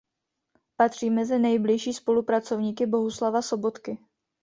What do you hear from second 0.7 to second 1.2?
Patří